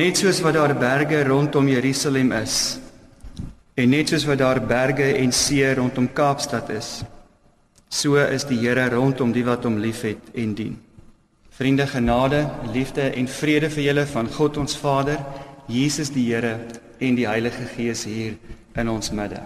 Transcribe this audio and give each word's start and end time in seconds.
Net 0.00 0.16
soos 0.16 0.38
wat 0.40 0.54
daar 0.56 0.72
berge 0.78 1.18
rondom 1.28 1.66
Jerusalem 1.68 2.30
is 2.32 2.78
en 3.76 3.90
net 3.92 4.08
soos 4.08 4.24
wat 4.24 4.38
daar 4.40 4.60
berge 4.64 5.10
en 5.18 5.32
see 5.32 5.66
rondom 5.76 6.06
Kaapstad 6.16 6.70
is, 6.72 7.02
so 7.88 8.16
is 8.16 8.46
die 8.48 8.56
Here 8.62 8.86
rondom 8.94 9.34
die 9.34 9.44
wat 9.44 9.66
hom 9.68 9.76
liefhet 9.82 10.30
en 10.32 10.54
dien. 10.56 10.78
Vriende, 11.52 11.84
genade, 11.86 12.46
liefde 12.72 13.10
en 13.10 13.28
vrede 13.28 13.68
vir 13.74 13.84
julle 13.90 14.06
van 14.08 14.30
God 14.38 14.56
ons 14.62 14.78
Vader, 14.80 15.20
Jesus 15.68 16.14
die 16.14 16.30
Here 16.30 16.54
en 16.96 17.20
die 17.20 17.28
Heilige 17.28 17.68
Gees 17.74 18.06
hier 18.08 18.38
in 18.80 18.88
ons 18.88 19.12
midde. 19.12 19.42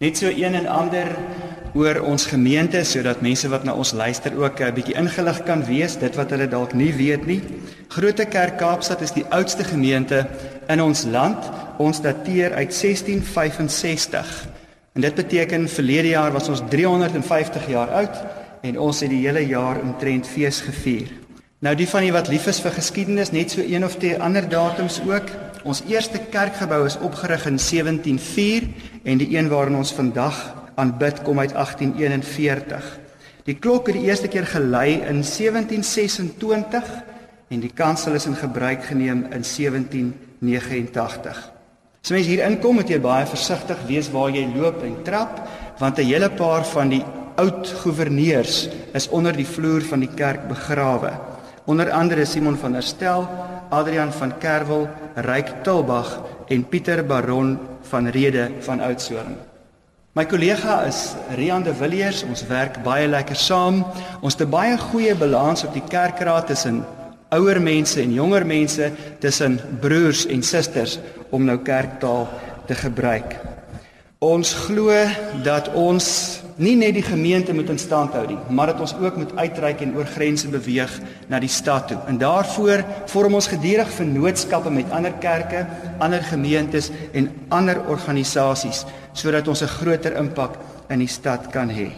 Net 0.00 0.20
so 0.20 0.28
een 0.28 0.60
en 0.60 0.68
ander 0.68 1.14
oor 1.74 2.00
ons 2.02 2.26
gemeente 2.26 2.82
sodat 2.84 3.22
mense 3.22 3.48
wat 3.48 3.64
na 3.64 3.74
ons 3.78 3.92
luister 3.92 4.34
ook 4.36 4.60
'n 4.60 4.74
bietjie 4.74 4.96
ingelig 4.96 5.42
kan 5.44 5.64
wees 5.64 5.96
dit 5.96 6.16
wat 6.16 6.30
hulle 6.30 6.48
dalk 6.48 6.72
nie 6.74 6.92
weet 6.92 7.26
nie. 7.26 7.42
Grote 7.88 8.24
Kerk 8.24 8.58
Kaapstad 8.58 9.00
is 9.00 9.12
die 9.12 9.24
oudste 9.30 9.64
gemeente 9.64 10.26
in 10.68 10.82
ons 10.82 11.04
land. 11.04 11.50
Ons 11.78 12.00
dateer 12.00 12.52
uit 12.54 12.72
1665. 12.72 14.48
En 14.92 15.00
dit 15.00 15.14
beteken 15.14 15.68
verlede 15.68 16.08
jaar 16.08 16.32
was 16.32 16.48
ons 16.48 16.62
350 16.68 17.68
jaar 17.68 17.88
oud 17.88 18.16
en 18.62 18.78
ons 18.78 19.00
het 19.00 19.10
die 19.10 19.26
hele 19.26 19.46
jaar 19.46 19.80
omtrent 19.80 20.26
fees 20.26 20.60
gevier. 20.60 21.08
Nou 21.60 21.74
die 21.76 21.88
van 21.88 22.04
julle 22.04 22.18
wat 22.18 22.28
lief 22.28 22.46
is 22.46 22.60
vir 22.60 22.72
geskiedenis, 22.72 23.30
net 23.30 23.50
so 23.50 23.60
een 23.60 23.84
of 23.84 23.96
twee 23.96 24.18
ander 24.18 24.48
datums 24.48 25.00
ook. 25.06 25.28
Ons 25.62 25.82
eerste 25.88 26.18
kerkgebou 26.30 26.86
is 26.86 26.98
opgerig 26.98 27.46
in 27.46 27.58
1704 27.58 28.68
en 29.04 29.18
die 29.18 29.36
een 29.36 29.48
waarin 29.48 29.76
ons 29.76 29.92
vandag 29.92 30.59
aanbid 30.80 31.22
kom 31.22 31.38
uit 31.38 31.52
1841. 31.52 32.98
Die 33.44 33.56
klok 33.60 33.88
het 33.90 33.96
die 33.98 34.08
eerste 34.08 34.28
keer 34.32 34.46
gelei 34.48 35.00
in 35.00 35.22
1726 35.22 36.90
en 37.50 37.62
die 37.62 37.72
kansel 37.74 38.14
is 38.18 38.28
in 38.30 38.36
gebruik 38.38 38.84
geneem 38.88 39.24
in 39.30 39.44
1789. 39.44 41.40
As 42.00 42.12
mens 42.14 42.28
hier 42.30 42.44
inkom, 42.46 42.78
moet 42.80 42.88
jy 42.88 43.00
baie 43.02 43.26
versigtig 43.28 43.80
wees 43.88 44.08
waar 44.12 44.30
jy 44.32 44.46
loop 44.54 44.80
en 44.86 45.02
trap, 45.04 45.42
want 45.78 45.98
'n 45.98 46.06
hele 46.08 46.30
paar 46.30 46.64
van 46.64 46.88
die 46.88 47.04
oud 47.36 47.68
goewerneurs 47.82 48.68
is 48.94 49.08
onder 49.08 49.36
die 49.36 49.46
vloer 49.46 49.82
van 49.82 50.00
die 50.00 50.14
kerk 50.14 50.48
begrawe. 50.48 51.12
Onder 51.66 51.90
andere 51.90 52.24
Simon 52.24 52.56
van 52.56 52.72
der 52.72 52.82
Stel, 52.82 53.28
Adrian 53.70 54.12
van 54.12 54.38
Kerwel, 54.38 54.88
Ryk 55.14 55.62
Tilbag 55.62 56.22
en 56.48 56.64
Pieter 56.68 57.04
Baron 57.06 57.58
van 57.82 58.08
Rede 58.08 58.50
van 58.60 58.80
Oudtshoorn. 58.80 59.49
My 60.10 60.24
kollega 60.26 60.88
is 60.88 61.12
Rian 61.38 61.62
de 61.62 61.70
Villiers. 61.70 62.24
Ons 62.26 62.40
werk 62.48 62.80
baie 62.82 63.06
lekker 63.06 63.38
saam. 63.38 63.84
Ons 64.20 64.34
het 64.34 64.42
'n 64.42 64.50
baie 64.50 64.78
goeie 64.78 65.14
balans 65.14 65.62
op 65.64 65.72
die 65.72 65.86
kerkraad 65.86 66.46
tussen 66.46 66.84
ouer 67.30 67.60
mense 67.62 68.00
en 68.00 68.12
jonger 68.12 68.46
mense, 68.46 68.90
tussen 69.20 69.60
broers 69.80 70.26
en 70.26 70.42
susters 70.42 70.98
om 71.30 71.44
nou 71.44 71.58
kerktaal 71.58 72.28
te 72.66 72.74
gebruik. 72.74 73.49
Ons 74.20 74.50
glo 74.66 74.92
dat 75.40 75.70
ons 75.72 76.06
nie 76.60 76.74
net 76.76 76.92
die 76.92 77.04
gemeente 77.06 77.54
moet 77.56 77.70
in 77.72 77.78
stand 77.80 78.12
hou 78.12 78.26
nie, 78.28 78.36
maar 78.52 78.68
dat 78.68 78.82
ons 78.84 78.92
ook 79.00 79.16
moet 79.16 79.30
uitreik 79.38 79.80
en 79.80 79.94
oor 79.96 80.10
grense 80.12 80.50
beweeg 80.52 80.92
na 81.32 81.40
die 81.40 81.48
stad 81.48 81.86
toe. 81.88 81.96
En 82.04 82.18
daarvoor 82.20 82.82
vorm 83.08 83.38
ons 83.38 83.48
gedurig 83.48 83.88
vennootskappe 83.96 84.68
met 84.76 84.92
ander 84.92 85.16
kerke, 85.24 85.64
ander 86.04 86.20
gemeentes 86.28 86.90
en 87.16 87.30
ander 87.48 87.80
organisasies 87.88 88.84
sodat 89.16 89.48
ons 89.48 89.62
'n 89.62 89.72
groter 89.80 90.12
impak 90.12 90.60
in 90.90 90.98
die 90.98 91.08
stad 91.08 91.48
kan 91.48 91.70
hê. 91.70 91.88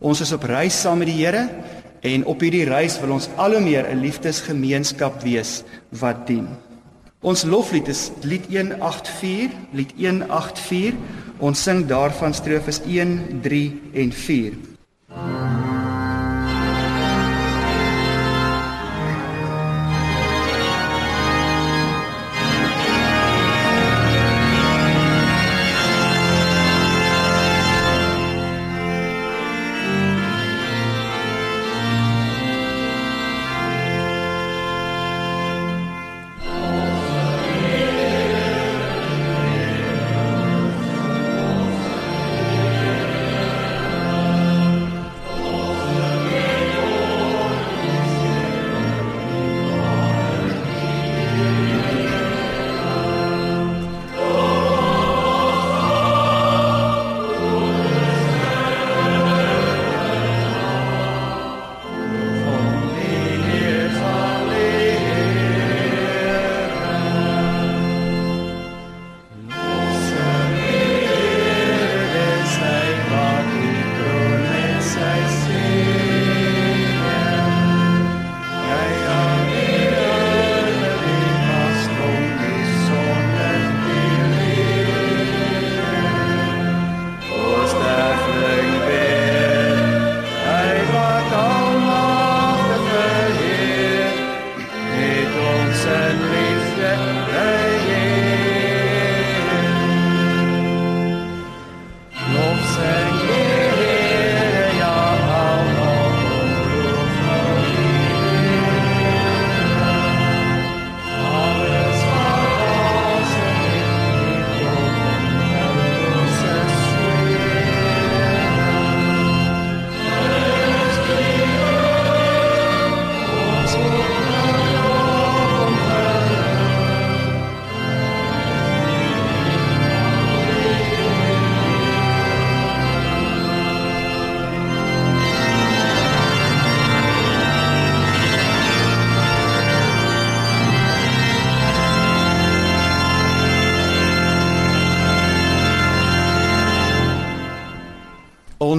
Ons 0.00 0.20
is 0.20 0.32
op 0.32 0.48
reis 0.48 0.80
saam 0.80 0.98
met 0.98 1.12
die 1.12 1.20
Here 1.20 1.50
en 2.00 2.24
op 2.24 2.40
hierdie 2.40 2.64
reis 2.64 2.98
wil 3.00 3.12
ons 3.12 3.28
al 3.36 3.52
hoe 3.52 3.60
meer 3.60 3.84
'n 3.92 4.00
liefdesgemeenskap 4.00 5.22
wees 5.22 5.64
wat 5.90 6.26
dien. 6.26 6.48
Ons 7.22 7.44
loflied 7.44 7.86
is 7.86 8.10
lied 8.26 8.48
184, 8.50 9.52
lied 9.70 9.92
184. 9.94 10.96
Ons 11.42 11.62
sing 11.66 11.82
daarvan 11.90 12.34
strofes 12.38 12.78
1, 12.86 13.16
3 13.42 13.64
en 13.98 14.12
4. 14.14 14.71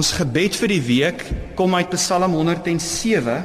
Ons 0.04 0.18
gebed 0.20 0.52
vir 0.60 0.68
die 0.68 0.82
week 0.84 1.22
kom 1.56 1.72
uit 1.78 1.94
Psalm 1.94 2.34
107 2.36 3.36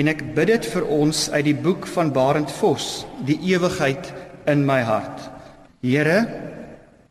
en 0.00 0.08
ek 0.08 0.22
bid 0.32 0.48
dit 0.48 0.68
vir 0.72 0.86
ons 0.88 1.18
uit 1.34 1.42
die 1.44 1.52
boek 1.66 1.84
van 1.92 2.08
Barend 2.16 2.48
Vos, 2.62 3.02
die 3.28 3.36
ewigheid 3.50 4.08
in 4.48 4.62
my 4.64 4.78
hart. 4.88 5.26
Here, 5.84 6.14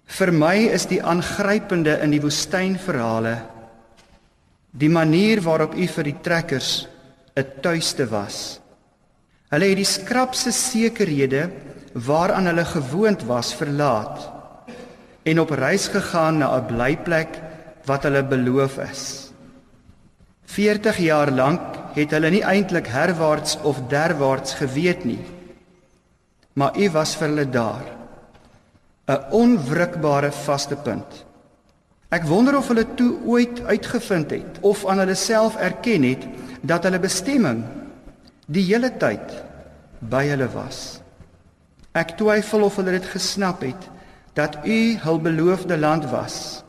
vir 0.09 0.31
my 0.33 0.55
is 0.73 0.87
die 0.89 0.97
aangrypende 0.97 1.99
in 2.01 2.15
die 2.15 2.23
woestynverhale 2.23 3.35
die 4.73 4.89
manier 4.89 5.43
waarop 5.45 5.77
U 5.77 5.85
vir 5.99 6.09
die 6.09 6.17
trekkers 6.25 6.71
'n 7.37 7.61
tuiste 7.61 8.09
was. 8.09 8.57
Hulle 9.53 9.69
het 9.69 9.77
die 9.77 9.85
skrapse 9.85 10.49
sekerhede 10.49 11.51
waaraan 11.93 12.49
hulle 12.49 12.65
gewoond 12.65 13.29
was 13.29 13.53
verlaat 13.53 14.25
en 15.21 15.39
op 15.39 15.53
reis 15.53 15.85
gegaan 15.87 16.41
na 16.41 16.57
'n 16.57 16.65
blyplek 16.65 17.50
wat 17.85 18.03
hulle 18.03 18.23
beloof 18.23 18.77
is. 18.77 19.03
40 20.51 20.97
jaar 20.97 21.31
lank 21.31 21.77
het 21.95 22.11
hulle 22.11 22.29
nie 22.29 22.43
eintlik 22.43 22.87
herwaarts 22.87 23.57
of 23.63 23.79
derwaarts 23.91 24.53
geweet 24.59 25.05
nie. 25.05 25.23
maar 26.53 26.77
U 26.77 26.89
was 26.91 27.15
vir 27.15 27.27
hulle 27.27 27.49
daar. 27.49 27.85
'n 29.07 29.23
Onwrikbare 29.31 30.31
vaste 30.31 30.75
punt. 30.75 31.25
Ek 32.09 32.23
wonder 32.23 32.57
of 32.57 32.67
hulle 32.67 32.85
toe 32.95 33.17
ooit 33.25 33.61
uitgevind 33.61 34.31
het 34.31 34.59
of 34.61 34.85
aan 34.85 34.99
hulle 34.99 35.15
self 35.15 35.55
erken 35.55 36.03
het 36.03 36.27
dat 36.61 36.83
hulle 36.83 36.99
bestemming 36.99 37.63
die 38.45 38.63
hele 38.67 38.91
tyd 38.97 39.43
by 39.99 40.25
hulle 40.27 40.49
was. 40.53 41.01
Ek 41.91 42.17
twyfel 42.17 42.67
of 42.67 42.75
hulle 42.75 42.91
dit 42.91 43.05
gesnap 43.05 43.61
het 43.61 43.89
dat 44.33 44.57
u 44.65 44.97
hul 45.03 45.19
beloofde 45.19 45.77
land 45.77 46.09
was. 46.11 46.63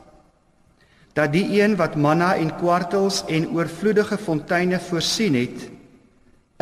Dat 1.13 1.33
die 1.33 1.45
een 1.61 1.75
wat 1.77 1.95
manna 1.95 2.35
en 2.35 2.55
kwartels 2.57 3.23
en 3.29 3.49
oorvloedige 3.53 4.17
fonteine 4.17 4.79
voorsien 4.79 5.35
het 5.37 5.69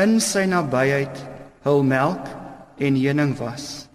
in 0.02 0.20
sy 0.24 0.44
nabyheid 0.50 1.24
hul 1.64 1.84
melk 1.84 2.28
en 2.82 2.98
honing 2.98 3.34
was. 3.40 3.88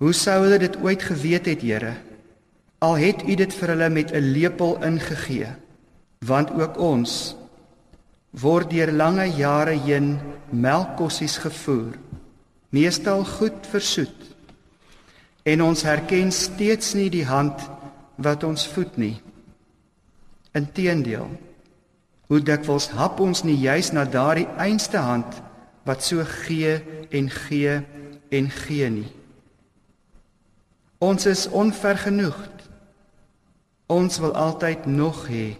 Hoe 0.00 0.12
sou 0.16 0.38
hulle 0.44 0.58
dit 0.58 0.76
ooit 0.80 1.02
geweet 1.02 1.46
het, 1.46 1.62
Here? 1.62 1.94
Al 2.80 2.96
het 2.96 3.22
u 3.28 3.34
dit 3.36 3.52
vir 3.54 3.74
hulle 3.74 3.88
met 3.92 4.12
'n 4.12 4.32
lepel 4.32 4.78
ingegee, 4.84 5.48
want 6.24 6.50
ook 6.50 6.78
ons 6.78 7.36
word 8.30 8.70
deur 8.70 8.92
lange 8.92 9.26
jare 9.36 9.76
heen 9.76 10.18
melkkossies 10.50 11.36
gevoer, 11.36 11.98
meestal 12.70 13.24
goed 13.24 13.66
versoet. 13.70 14.16
En 15.42 15.62
ons 15.62 15.82
herken 15.82 16.32
steeds 16.32 16.94
nie 16.94 17.10
die 17.10 17.24
hand 17.24 17.60
wat 18.16 18.44
ons 18.44 18.66
voed 18.66 18.96
nie. 18.96 19.20
Inteendeel, 20.56 21.28
hoe 22.26 22.40
dikwels 22.42 22.88
hap 22.94 23.20
ons 23.20 23.44
nie 23.46 23.58
juis 23.58 23.92
na 23.92 24.04
daardie 24.04 24.48
einste 24.58 24.98
hand 24.98 25.42
wat 25.86 26.02
so 26.02 26.24
gee 26.44 26.78
en 27.10 27.30
gee 27.30 27.80
en 28.30 28.50
gee 28.50 28.90
nie. 28.90 29.10
Ons 31.00 31.26
is 31.26 31.46
onvergenoegd 31.48 32.60
Ons 33.90 34.20
wil 34.22 34.34
altyd 34.38 34.86
nog 34.86 35.24
hê. 35.26 35.56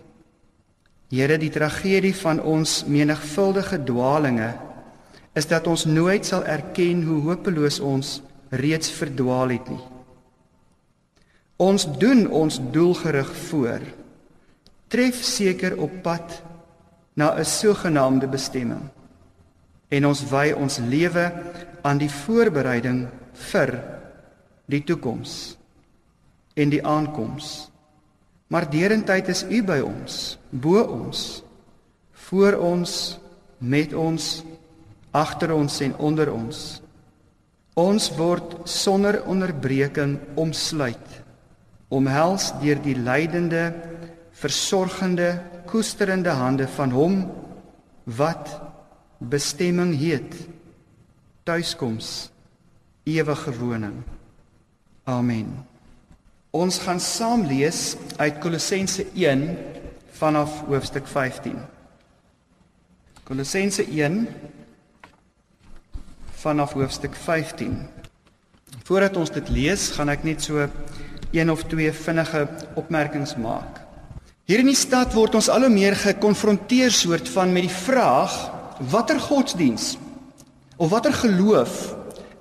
Here, 1.11 1.35
die 1.43 1.51
tragedie 1.51 2.15
van 2.15 2.39
ons 2.39 2.85
menigvuldige 2.87 3.81
dwaalinge 3.83 4.53
is 5.35 5.49
dat 5.51 5.67
ons 5.67 5.85
nooit 5.91 6.27
sal 6.27 6.45
erken 6.47 7.03
hoe 7.09 7.19
hopeloos 7.27 7.81
ons 7.83 8.21
reeds 8.55 8.93
verdwaal 8.95 9.57
het 9.57 9.67
nie. 9.71 9.83
Ons 11.59 11.89
doen 11.99 12.23
ons 12.31 12.61
doelgerig 12.71 13.31
voor. 13.51 13.83
Tref 14.91 15.23
seker 15.23 15.77
op 15.79 16.03
pad 16.03 16.43
na 17.15 17.39
'n 17.39 17.45
sogenaamde 17.45 18.27
bestemming. 18.27 18.91
En 19.89 20.07
ons 20.07 20.29
wy 20.31 20.53
ons 20.53 20.79
lewe 20.79 21.33
aan 21.83 21.99
die 21.99 22.11
voorbereiding 22.11 23.09
vir 23.33 23.71
die 24.67 24.83
toekoms 24.85 25.57
en 26.55 26.69
die 26.69 26.83
aankoms. 26.87 27.71
Maar 28.47 28.71
derentyd 28.71 29.29
is 29.29 29.45
U 29.47 29.63
by 29.63 29.79
ons, 29.79 30.39
bo 30.51 30.83
ons, 30.83 31.43
voor 32.13 32.53
ons, 32.53 33.19
met 33.59 33.95
ons, 33.95 34.45
agter 35.11 35.53
ons 35.55 35.81
en 35.81 35.97
onder 35.97 36.33
ons. 36.33 36.83
Ons 37.75 38.11
word 38.17 38.57
sonder 38.65 39.23
onderbreking 39.23 40.19
omsluit, 40.35 41.23
omhels 41.89 42.51
deur 42.63 42.83
die 42.83 42.97
leidende, 42.99 43.73
versorgende, 44.41 45.35
koesterende 45.69 46.33
hande 46.33 46.69
van 46.69 46.91
Hom 46.91 47.17
wat 48.05 48.49
bestemming 49.19 49.93
heet, 50.01 50.35
tuiskoms, 51.45 52.31
ewige 53.05 53.53
woning. 53.59 54.01
Amen. 55.05 55.53
Ons 56.51 56.81
gaan 56.83 57.01
saam 57.01 57.45
lees 57.47 57.95
uit 58.17 58.41
Kolossense 58.43 59.05
1 59.15 59.45
vanaf 60.19 60.65
hoofstuk 60.67 61.07
15. 61.07 61.59
Kolossense 63.29 63.85
1 63.85 64.25
vanaf 66.41 66.73
hoofstuk 66.73 67.15
15. 67.15 67.77
Voordat 68.85 69.17
ons 69.17 69.31
dit 69.31 69.53
lees, 69.53 69.91
gaan 69.95 70.11
ek 70.11 70.25
net 70.27 70.43
so 70.43 70.65
een 71.31 71.53
of 71.53 71.63
twee 71.71 71.93
vinnige 71.93 72.49
opmerkings 72.81 73.37
maak. 73.39 73.80
Hier 74.51 74.65
in 74.65 74.67
die 74.67 74.75
stad 74.75 75.13
word 75.15 75.37
ons 75.39 75.47
al 75.47 75.63
hoe 75.63 75.71
meer 75.71 75.95
gekonfronteer 75.95 76.91
soort 76.91 77.29
van 77.31 77.53
met 77.55 77.69
die 77.69 77.77
vraag 77.85 78.33
watter 78.91 79.21
godsdiens 79.23 79.93
of 80.75 80.91
watter 80.91 81.15
geloof 81.15 81.77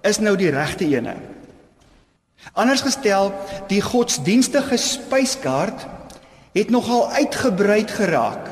is 0.09 0.17
nou 0.17 0.33
die 0.39 0.49
regte 0.49 0.87
ene? 0.89 1.13
Anders 2.57 2.81
gestel, 2.81 3.29
die 3.69 3.83
godsdienstige 3.85 4.79
spyskaart 4.81 5.85
het 6.57 6.73
nogal 6.73 7.11
uitgebrei 7.13 7.83
geraak. 7.85 8.47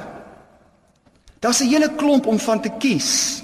Daar's 1.41 1.63
'n 1.63 1.71
hele 1.73 1.89
klomp 1.97 2.27
om 2.27 2.37
van 2.37 2.61
te 2.61 2.69
kies. 2.69 3.41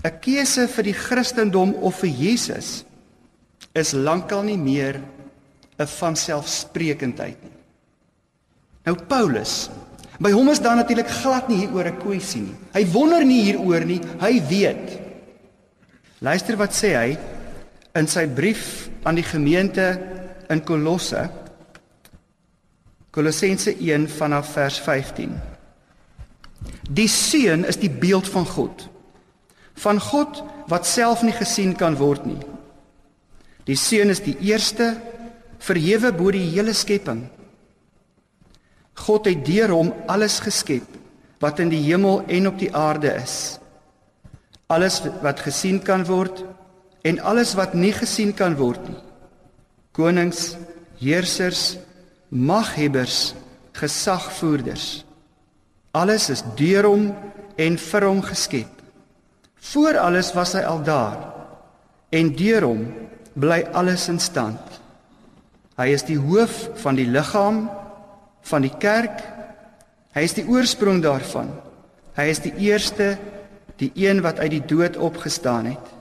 'n 0.00 0.18
Keuse 0.20 0.64
vir 0.68 0.84
die 0.84 0.96
Christendom 0.96 1.74
of 1.74 2.00
vir 2.00 2.08
Jesus 2.08 2.84
is 3.74 3.92
lankal 3.92 4.42
nie 4.42 4.58
meer 4.58 5.02
'n 5.76 5.86
vanselfsprekendheid 5.86 7.42
nie. 7.42 7.53
Nou 8.84 8.96
Paulus, 9.08 9.70
by 10.20 10.30
hom 10.30 10.50
is 10.52 10.60
daar 10.60 10.76
natuurlik 10.76 11.08
glad 11.22 11.48
nie 11.48 11.64
hieroor 11.64 11.88
'n 11.88 12.00
kwessie 12.00 12.42
nie. 12.42 12.56
Hy 12.74 12.84
wonder 12.92 13.24
nie 13.24 13.42
hieroor 13.42 13.84
nie, 13.84 14.00
hy 14.20 14.42
weet. 14.48 15.00
Luister 16.24 16.56
wat 16.56 16.72
sê 16.72 16.94
hy 16.96 17.18
in 17.94 18.06
sy 18.10 18.26
brief 18.26 18.88
aan 19.04 19.18
die 19.18 19.26
gemeente 19.26 19.84
in 20.50 20.62
Kolosse 20.66 21.28
Kolossense 23.14 23.74
1 23.78 24.08
vanaf 24.16 24.54
vers 24.56 24.80
15 24.82 25.34
Die 26.90 27.08
seun 27.10 27.66
is 27.68 27.78
die 27.78 27.92
beeld 27.92 28.28
van 28.32 28.48
God 28.48 28.88
van 29.84 30.00
God 30.00 30.42
wat 30.70 30.88
self 30.88 31.22
nie 31.26 31.34
gesien 31.36 31.74
kan 31.78 31.98
word 32.00 32.26
nie 32.26 32.40
Die 33.68 33.78
seun 33.78 34.10
is 34.10 34.24
die 34.24 34.36
eerste 34.42 34.94
verhewe 35.62 36.12
bo 36.16 36.34
die 36.34 36.46
hele 36.50 36.74
skepping 36.74 37.26
God 38.94 39.26
het 39.26 39.44
deur 39.46 39.74
hom 39.74 39.92
alles 40.06 40.38
geskep 40.40 40.86
wat 41.42 41.58
in 41.60 41.68
die 41.68 41.82
hemel 41.82 42.22
en 42.30 42.48
op 42.48 42.58
die 42.58 42.70
aarde 42.74 43.10
is 43.18 43.58
alles 44.66 45.02
wat 45.22 45.42
gesien 45.44 45.80
kan 45.84 46.04
word 46.08 46.42
en 47.04 47.20
alles 47.20 47.52
wat 47.58 47.74
nie 47.76 47.92
gesien 47.92 48.32
kan 48.32 48.56
word 48.56 48.80
nie. 48.88 49.00
Konings, 49.94 50.56
heersers, 50.98 51.76
maghebbers, 52.30 53.34
gesagvoerders. 53.76 55.04
Alles 55.94 56.30
is 56.32 56.42
deur 56.58 56.88
hom 56.88 57.10
en 57.60 57.76
vir 57.78 58.08
hom 58.08 58.22
geskep. 58.24 58.70
Voor 59.74 59.98
alles 60.00 60.32
was 60.34 60.54
hy 60.56 60.64
al 60.66 60.82
daar 60.84 61.20
en 62.14 62.32
deur 62.36 62.66
hom 62.66 62.82
bly 63.34 63.62
alles 63.74 64.08
in 64.08 64.18
stand. 64.22 64.80
Hy 65.78 65.90
is 65.94 66.06
die 66.06 66.18
hoof 66.18 66.68
van 66.82 66.98
die 66.98 67.08
liggaam 67.10 67.66
van 68.50 68.64
die 68.64 68.74
kerk. 68.80 69.22
Hy 70.14 70.24
is 70.26 70.36
die 70.36 70.46
oorsprong 70.46 71.02
daarvan. 71.04 71.50
Hy 72.14 72.28
is 72.30 72.42
die 72.44 72.54
eerste, 72.68 73.14
die 73.82 73.90
een 73.98 74.22
wat 74.22 74.38
uit 74.38 74.52
die 74.54 74.64
dood 74.70 74.96
opgestaan 74.96 75.72
het 75.74 75.94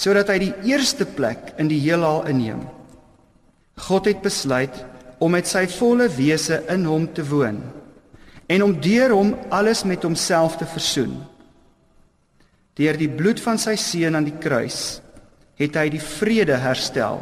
sodat 0.00 0.30
hy 0.32 0.38
die 0.40 0.54
eerste 0.70 1.04
plek 1.04 1.50
in 1.60 1.68
die 1.68 1.80
heelal 1.82 2.22
inneem. 2.30 2.62
God 3.84 4.06
het 4.08 4.22
besluit 4.24 4.78
om 5.20 5.34
met 5.36 5.48
sy 5.48 5.66
volle 5.68 6.06
wese 6.16 6.62
in 6.72 6.86
hom 6.88 7.04
te 7.12 7.24
woon 7.28 7.60
en 8.50 8.64
om 8.64 8.72
deur 8.82 9.12
hom 9.14 9.34
alles 9.52 9.84
met 9.84 10.02
homself 10.02 10.56
te 10.58 10.66
versoen. 10.66 11.12
Deur 12.80 12.96
die 12.96 13.10
bloed 13.12 13.42
van 13.44 13.60
sy 13.60 13.76
seun 13.78 14.16
aan 14.16 14.26
die 14.26 14.38
kruis 14.40 15.02
het 15.60 15.76
hy 15.76 15.90
die 15.92 16.02
vrede 16.02 16.56
herstel. 16.62 17.20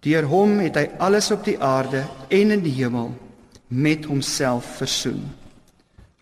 Deur 0.00 0.24
hom 0.24 0.58
het 0.64 0.76
hy 0.76 0.86
alles 0.98 1.30
op 1.30 1.44
die 1.44 1.58
aarde 1.60 2.06
en 2.28 2.54
in 2.56 2.62
die 2.64 2.72
hemel 2.78 3.12
met 3.68 4.06
homself 4.08 4.64
versoen. 4.78 5.22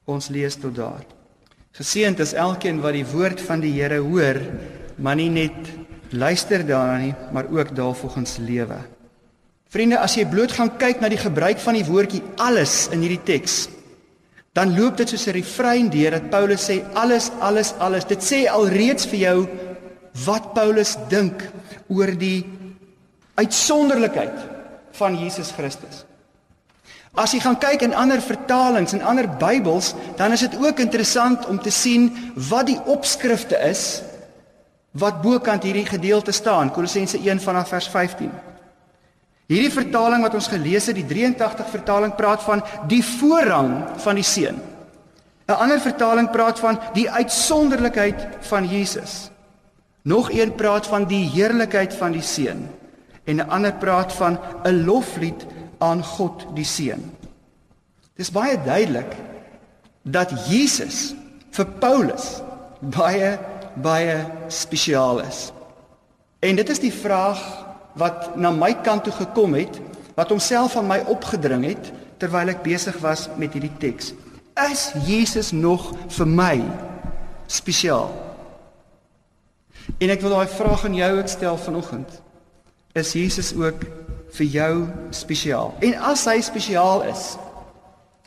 Ons 0.05 0.29
lees 0.35 0.57
tot 0.59 0.75
daar. 0.75 1.05
Geseënd 1.79 2.19
is 2.19 2.35
elkeen 2.35 2.81
wat 2.83 2.97
die 2.97 3.07
woord 3.07 3.41
van 3.41 3.63
die 3.63 3.77
Here 3.77 4.01
hoor 4.03 4.41
maar 4.99 5.17
nie 5.19 5.31
net 5.31 5.71
luister 6.11 6.65
daarna 6.67 6.99
nie, 6.99 7.15
maar 7.33 7.47
ook 7.51 7.75
daarvolgens 7.77 8.39
lewe. 8.43 8.79
Vriende, 9.69 9.99
as 10.01 10.17
jy 10.17 10.25
bloot 10.27 10.55
gaan 10.57 10.73
kyk 10.81 11.03
na 11.03 11.11
die 11.13 11.21
gebruik 11.21 11.61
van 11.61 11.77
die 11.77 11.87
woordjie 11.87 12.23
alles 12.41 12.89
in 12.95 13.05
hierdie 13.05 13.23
teks, 13.29 13.67
dan 14.57 14.73
loop 14.75 14.97
dit 14.97 15.09
soos 15.09 15.29
'n 15.29 15.37
refrein 15.37 15.91
deur 15.91 16.11
dat 16.11 16.31
Paulus 16.31 16.71
sê 16.71 16.83
alles, 16.95 17.31
alles, 17.39 17.75
alles. 17.79 18.05
Dit 18.05 18.23
sê 18.23 18.49
alreeds 18.49 19.07
vir 19.07 19.19
jou 19.19 19.49
wat 20.25 20.55
Paulus 20.55 20.97
dink 21.09 21.45
oor 21.89 22.11
die 22.17 22.45
uitsonderlikheid 23.39 24.35
van 24.99 25.17
Jesus 25.19 25.53
Christus. 25.55 26.05
As 27.19 27.33
jy 27.35 27.41
gaan 27.43 27.59
kyk 27.59 27.83
in 27.87 27.97
ander 27.97 28.21
vertalings 28.23 28.95
en 28.95 29.03
ander 29.03 29.27
Bybels, 29.41 29.95
dan 30.19 30.35
is 30.35 30.45
dit 30.47 30.59
ook 30.61 30.83
interessant 30.83 31.47
om 31.51 31.59
te 31.59 31.73
sien 31.75 32.11
wat 32.51 32.69
die 32.69 32.79
opskrifte 32.87 33.59
is 33.67 34.03
wat 34.99 35.21
bokant 35.23 35.63
hierdie 35.67 35.87
gedeelte 35.87 36.33
staan, 36.33 36.73
Kolossense 36.75 37.19
1 37.21 37.43
vanaf 37.45 37.69
vers 37.71 37.89
15. 37.93 38.31
Hierdie 39.49 39.73
vertaling 39.73 40.25
wat 40.25 40.35
ons 40.35 40.49
gelees 40.51 40.89
het, 40.91 40.97
die 40.99 41.07
83 41.07 41.69
vertaling 41.73 42.15
praat 42.17 42.43
van 42.45 42.63
die 42.91 43.03
voorrang 43.05 43.71
van 44.03 44.19
die 44.19 44.27
seun. 44.27 44.59
'n 45.49 45.57
Ander 45.57 45.81
vertaling 45.81 46.31
praat 46.31 46.59
van 46.59 46.81
die 46.93 47.09
uitsonderlikheid 47.11 48.27
van 48.41 48.67
Jesus. 48.69 49.31
Nog 50.03 50.31
een 50.33 50.55
praat 50.55 50.87
van 50.87 51.05
die 51.05 51.25
heerlikheid 51.31 51.95
van 51.95 52.13
die 52.13 52.23
seun 52.23 52.69
en 53.29 53.37
'n 53.37 53.49
ander 53.49 53.73
praat 53.73 54.13
van 54.13 54.39
'n 54.65 54.85
loflied 54.85 55.47
aan 55.79 56.03
God 56.05 56.47
die 56.55 56.65
seun. 56.65 57.13
Dis 58.17 58.31
baie 58.31 58.59
duidelik 58.63 59.17
dat 60.03 60.49
Jesus 60.49 61.15
vir 61.51 61.67
Paulus 61.67 62.41
baie 62.81 63.39
baie 63.75 64.27
spesiaal 64.49 65.21
is. 65.21 65.53
En 66.39 66.57
dit 66.57 66.69
is 66.69 66.81
die 66.83 66.93
vraag 66.93 67.41
wat 67.99 68.37
na 68.37 68.51
my 68.51 68.75
kant 68.83 69.05
toe 69.05 69.13
gekom 69.13 69.55
het, 69.55 69.81
wat 70.15 70.29
homself 70.29 70.77
aan 70.77 70.87
my 70.87 70.99
opgedring 71.07 71.65
het 71.65 71.93
terwyl 72.19 72.51
ek 72.51 72.63
besig 72.63 72.99
was 73.03 73.29
met 73.37 73.53
hierdie 73.55 73.77
teks. 73.79 74.13
Is 74.71 74.91
Jesus 75.07 75.53
nog 75.53 75.93
vir 76.09 76.27
my 76.27 76.63
spesiaal? 77.47 78.11
En 79.99 80.11
ek 80.11 80.23
wil 80.23 80.35
daai 80.35 80.51
vraag 80.51 80.85
aan 80.85 80.99
jou 80.99 81.13
ook 81.19 81.31
stel 81.31 81.59
vanoggend. 81.59 82.23
Is 82.93 83.13
Jesus 83.13 83.53
ook 83.55 83.83
vir 84.37 84.47
jou 84.47 84.75
spesiaal? 85.11 85.75
En 85.85 85.95
as 86.13 86.25
hy 86.25 86.41
spesiaal 86.41 87.03
is, 87.09 87.37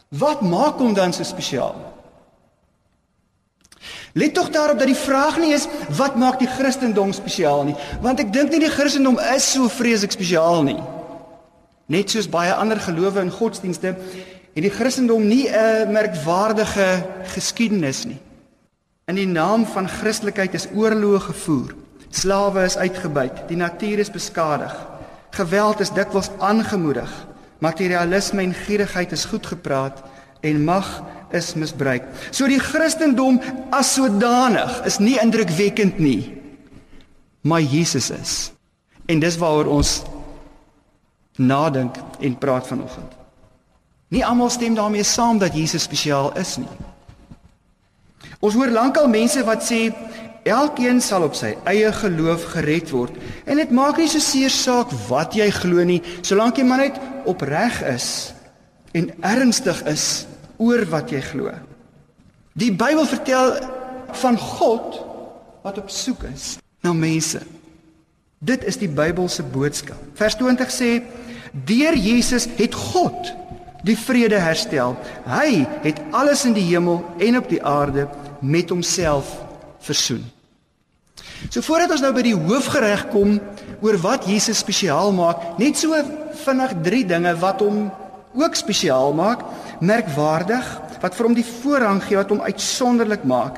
wat 0.10 0.42
maak 0.42 0.82
hom 0.82 0.94
dan 0.94 1.14
so 1.14 1.24
spesiaal? 1.24 1.78
Let 4.14 4.34
tog 4.34 4.50
daarop 4.50 4.80
dat 4.80 4.92
die 4.92 4.98
vraag 4.98 5.38
nie 5.40 5.54
is 5.56 5.68
wat 5.98 6.16
maak 6.20 6.40
die 6.40 6.50
Christendom 6.50 7.14
spesiaal 7.16 7.64
nie, 7.64 7.76
want 8.04 8.20
ek 8.20 8.34
dink 8.34 8.52
nie 8.52 8.66
die 8.66 8.74
Christendom 8.74 9.20
is 9.32 9.48
so 9.54 9.72
vreeslik 9.72 10.12
spesiaal 10.12 10.66
nie. 10.68 10.80
Net 11.92 12.12
soos 12.12 12.30
baie 12.32 12.54
ander 12.54 12.80
gelowe 12.80 13.20
en 13.24 13.32
godsdienste 13.32 13.96
het 14.52 14.66
die 14.66 14.74
Christendom 14.74 15.28
nie 15.28 15.48
'n 15.48 15.92
merkwaardige 15.92 17.06
geskiedenis 17.34 18.06
nie. 18.06 18.20
In 19.08 19.16
die 19.16 19.28
naam 19.28 19.66
van 19.66 19.90
Christelikheid 19.90 20.54
is 20.54 20.68
oorloë 20.76 21.20
gevoer. 21.20 21.81
Slawe 22.12 22.64
is 22.68 22.78
uitgebuit, 22.78 23.48
die 23.48 23.58
natuur 23.58 24.00
is 24.04 24.12
beskadig. 24.12 24.74
Geweld 25.32 25.80
is 25.80 25.94
dikwels 25.96 26.30
aangemoedig. 26.40 27.12
Materialisme 27.64 28.42
en 28.42 28.54
gierigheid 28.54 29.12
is 29.12 29.26
goed 29.26 29.48
gepraat 29.48 30.02
en 30.42 30.64
mag 30.64 30.88
is 31.32 31.54
misbruik. 31.54 32.04
So 32.32 32.48
die 32.48 32.60
Christendom 32.60 33.40
as 33.72 33.94
sodanig 33.96 34.82
is 34.86 35.00
nie 35.00 35.18
indrukwekkend 35.22 36.00
nie. 36.00 36.42
Maar 37.42 37.62
Jesus 37.62 38.10
is. 38.10 38.52
En 39.06 39.20
dis 39.20 39.38
waaroor 39.38 39.72
ons 39.72 40.02
nadink 41.40 41.96
en 42.20 42.38
praat 42.38 42.68
vanoggend. 42.68 43.14
Nie 44.12 44.26
almal 44.26 44.50
stem 44.52 44.76
daarmee 44.76 45.04
saam 45.08 45.40
dat 45.40 45.56
Jesus 45.56 45.88
spesiaal 45.88 46.34
is 46.38 46.58
nie. 46.58 46.72
Ons 48.40 48.58
hoor 48.58 48.74
lankal 48.74 49.08
mense 49.08 49.44
wat 49.48 49.64
sê 49.64 49.86
elkeen 50.44 51.02
sal 51.02 51.26
op 51.28 51.36
sy 51.38 51.54
eie 51.70 51.92
geloof 51.94 52.48
gered 52.56 52.92
word 52.94 53.18
en 53.46 53.62
dit 53.62 53.72
maak 53.72 54.00
nie 54.02 54.10
so 54.10 54.20
seer 54.24 54.54
saak 54.54 54.94
wat 55.08 55.36
jy 55.38 55.50
glo 55.54 55.84
nie 55.86 56.02
solank 56.22 56.58
jy 56.58 56.66
maar 56.68 56.86
net 56.86 57.00
opreg 57.30 57.82
is 57.92 58.08
en 58.98 59.12
ernstig 59.22 59.84
is 59.90 60.26
oor 60.62 60.84
wat 60.92 61.12
jy 61.12 61.22
glo. 61.24 61.54
Die 62.60 62.72
Bybel 62.76 63.08
vertel 63.08 63.56
van 64.22 64.38
God 64.38 65.00
wat 65.64 65.80
op 65.80 65.90
soek 65.90 66.26
is 66.30 66.58
na 66.84 66.94
mense. 66.94 67.42
Dit 68.42 68.66
is 68.68 68.80
die 68.82 68.90
Bybelse 68.90 69.46
boodskap. 69.54 70.00
Vers 70.18 70.36
20 70.36 70.72
sê: 70.74 70.92
"Deur 71.66 71.96
Jesus 71.96 72.48
het 72.58 72.76
God 72.76 73.34
die 73.84 73.98
vrede 73.98 74.40
herstel. 74.42 74.96
Hy 75.26 75.66
het 75.82 76.02
alles 76.12 76.46
in 76.46 76.54
die 76.54 76.66
hemel 76.70 77.02
en 77.18 77.38
op 77.38 77.50
die 77.50 77.64
aarde 77.64 78.08
met 78.42 78.70
homself 78.70 79.41
versoen." 79.82 80.24
So 81.50 81.62
voordat 81.66 81.92
ons 81.92 82.04
nou 82.04 82.14
by 82.14 82.24
die 82.26 82.38
hoofgereg 82.38 83.08
kom 83.12 83.40
oor 83.82 83.98
wat 84.04 84.28
Jesus 84.30 84.62
spesiaal 84.62 85.12
maak, 85.16 85.58
net 85.60 85.80
so 85.80 85.98
vinnig 86.46 86.76
drie 86.86 87.04
dinge 87.06 87.34
wat 87.42 87.64
hom 87.66 87.88
ook 88.38 88.56
spesiaal 88.56 89.14
maak, 89.18 89.44
merkwaardig, 89.82 90.68
wat 91.02 91.18
vir 91.18 91.28
hom 91.28 91.36
die 91.36 91.48
voorrang 91.48 92.02
gee 92.06 92.20
wat 92.20 92.30
hom 92.32 92.44
uitsonderlik 92.46 93.26
maak. 93.28 93.58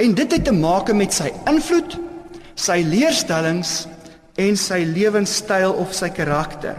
En 0.00 0.14
dit 0.16 0.32
het 0.32 0.44
te 0.46 0.54
maak 0.54 0.92
met 0.96 1.12
sy 1.12 1.32
invloed, 1.50 1.98
sy 2.54 2.80
leerstellings 2.86 3.84
en 4.40 4.56
sy 4.56 4.84
lewenstyl 4.86 5.74
of 5.82 5.92
sy 5.96 6.08
karakter. 6.14 6.78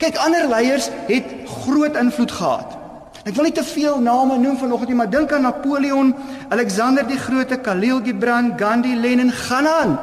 Kyk, 0.00 0.18
ander 0.20 0.48
leiers 0.50 0.90
het 1.08 1.28
groot 1.62 1.96
invloed 1.96 2.32
gehad. 2.32 2.75
Ek 3.26 3.34
wil 3.34 3.48
nie 3.48 3.56
te 3.56 3.64
veel 3.66 3.98
name 3.98 4.36
noem 4.38 4.54
vanoggend 4.60 4.92
nie, 4.92 4.98
maar 5.00 5.10
dink 5.10 5.32
aan 5.34 5.42
Napoleon, 5.42 6.12
Alexander 6.54 7.06
die 7.08 7.18
Grote, 7.18 7.58
Khalil 7.58 7.98
Gibran, 8.06 8.52
Gandhi, 8.58 8.94
Lenin, 8.94 9.32
gaan 9.34 9.66
aan. 9.66 9.96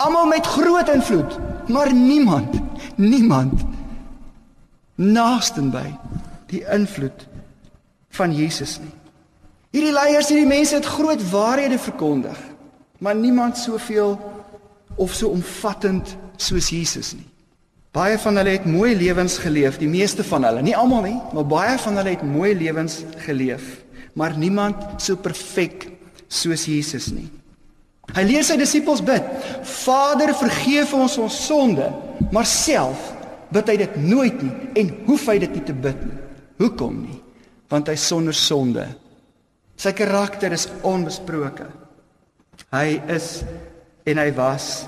Almal 0.00 0.30
met 0.30 0.46
groot 0.48 0.88
invloed, 0.88 1.36
maar 1.68 1.92
niemand, 1.92 2.56
niemand 2.96 3.66
naastenby 4.94 5.92
die 6.48 6.62
invloed 6.72 7.26
van 8.16 8.32
Jesus 8.32 8.78
nie. 8.80 8.94
Hierdie 9.74 9.92
leiers, 9.92 10.30
hierdie 10.30 10.48
mense 10.48 10.78
het 10.78 10.88
groot 10.88 11.20
waarhede 11.30 11.78
verkondig, 11.78 12.38
maar 12.98 13.14
niemand 13.14 13.58
soveel 13.58 14.16
of 14.94 15.12
so 15.12 15.34
omvattend 15.34 16.16
soos 16.36 16.70
Jesus 16.70 17.12
nie. 17.12 17.33
Baie 17.94 18.18
van 18.18 18.40
hulle 18.40 18.56
het 18.56 18.66
mooi 18.66 18.90
lewens 18.98 19.36
geleef, 19.38 19.78
die 19.78 19.88
meeste 19.90 20.24
van 20.26 20.42
hulle, 20.48 20.64
nie 20.66 20.74
almal 20.74 21.04
nie, 21.06 21.18
maar 21.34 21.46
baie 21.46 21.76
van 21.78 22.00
hulle 22.00 22.16
het 22.16 22.24
mooi 22.26 22.50
lewens 22.58 23.02
geleef, 23.22 23.84
maar 24.18 24.34
niemand 24.38 25.02
so 25.02 25.14
perfek 25.14 25.86
soos 26.26 26.66
Jesus 26.66 27.12
nie. 27.14 27.28
Hy 28.14 28.24
leer 28.26 28.44
sy 28.44 28.56
disippels 28.58 29.02
bid: 29.04 29.24
"Vader, 29.84 30.34
vergeef 30.34 30.92
ons 30.94 31.16
ons 31.22 31.38
sonde," 31.46 31.86
maar 32.34 32.46
self 32.46 33.12
bid 33.54 33.70
hy 33.70 33.76
dit 33.80 33.96
nooit 34.02 34.42
nie 34.42 34.54
en 34.82 34.90
hoef 35.06 35.26
hy 35.30 35.38
dit 35.38 35.54
nie 35.54 35.64
te 35.64 35.76
bid 35.86 36.04
nie. 36.04 36.18
Hoekom 36.58 37.00
nie? 37.06 37.20
Want 37.70 37.88
hy 37.90 37.96
sonder 37.98 38.34
sonde. 38.34 38.86
Sy 39.76 39.92
karakter 39.96 40.52
is 40.54 40.68
onbesproke. 40.86 41.66
Hy 42.74 43.00
is 43.10 43.42
en 44.06 44.18
hy 44.18 44.30
was 44.36 44.86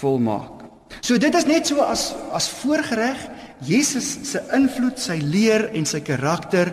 volmaak. 0.00 0.53
So 1.00 1.18
dit 1.18 1.34
is 1.34 1.46
net 1.46 1.66
so 1.66 1.82
as 1.82 2.12
as 2.32 2.48
voorgereg 2.60 3.18
Jesus 3.64 4.18
se 4.28 4.42
invloed, 4.52 4.98
sy 4.98 5.18
leer 5.22 5.70
en 5.72 5.86
sy 5.86 6.00
karakter 6.04 6.72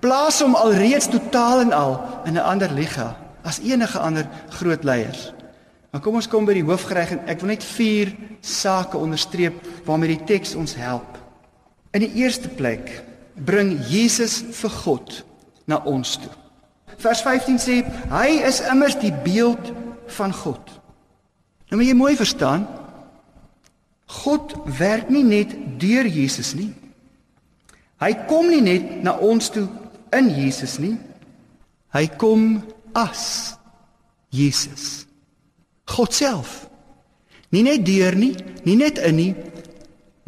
plaas 0.00 0.40
hom 0.44 0.54
alreeds 0.54 1.08
totaal 1.10 1.64
en 1.66 1.72
al 1.72 2.22
in 2.26 2.36
'n 2.36 2.44
ander 2.44 2.70
liga 2.70 3.16
as 3.42 3.58
enige 3.58 3.98
ander 3.98 4.28
groot 4.48 4.84
leiers. 4.84 5.32
Maar 5.90 6.00
kom 6.00 6.14
ons 6.14 6.28
kom 6.28 6.44
by 6.44 6.54
die 6.54 6.66
hoofgereg 6.66 7.10
en 7.10 7.22
ek 7.26 7.40
wil 7.40 7.48
net 7.48 7.64
vier 7.64 8.12
sake 8.40 8.98
onderstreep 8.98 9.56
waarmee 9.86 10.16
die 10.16 10.24
teks 10.24 10.54
ons 10.54 10.74
help. 10.74 11.16
In 11.96 12.04
die 12.04 12.12
eerste 12.20 12.48
plek 12.48 13.02
bring 13.34 13.78
Jesus 13.88 14.42
vir 14.60 14.70
God 14.70 15.24
na 15.64 15.80
ons 15.88 16.16
toe. 16.20 16.32
Vers 16.98 17.22
15 17.22 17.58
sê 17.62 17.78
hy 18.10 18.28
is 18.44 18.60
immers 18.60 18.98
die 19.00 19.12
beeld 19.24 19.72
van 20.18 20.32
God. 20.34 20.60
Nou 21.70 21.80
moet 21.80 21.88
jy 21.88 21.96
mooi 21.96 22.16
verstaan. 22.16 22.66
God 24.08 24.54
werk 24.78 25.10
nie 25.12 25.24
net 25.24 25.52
deur 25.80 26.08
Jesus 26.08 26.54
nie. 26.56 26.70
Hy 28.00 28.12
kom 28.30 28.48
nie 28.48 28.62
net 28.64 29.02
na 29.04 29.16
ons 29.20 29.50
toe 29.52 29.66
in 30.16 30.30
Jesus 30.32 30.78
nie. 30.80 30.96
Hy 31.92 32.06
kom 32.20 32.62
as 32.96 33.54
Jesus. 34.32 35.04
God 35.88 36.14
self. 36.14 36.66
Nie 37.52 37.64
net 37.64 37.84
deur 37.86 38.16
nie, 38.16 38.34
nie 38.64 38.76
net 38.76 39.00
in 39.00 39.16
nie, 39.16 39.32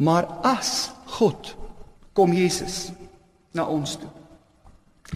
maar 0.01 0.25
as 0.45 0.89
God 1.17 1.53
kom 2.17 2.33
Jesus 2.33 2.89
na 3.53 3.67
ons 3.69 3.97
toe. 4.01 4.09